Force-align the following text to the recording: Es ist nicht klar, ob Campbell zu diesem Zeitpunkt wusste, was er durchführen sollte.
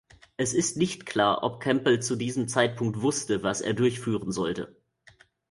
Es 0.35 0.55
ist 0.55 0.77
nicht 0.77 1.05
klar, 1.05 1.43
ob 1.43 1.59
Campbell 1.59 1.99
zu 2.01 2.15
diesem 2.15 2.47
Zeitpunkt 2.47 3.03
wusste, 3.03 3.43
was 3.43 3.61
er 3.61 3.75
durchführen 3.75 4.31
sollte. 4.31 4.75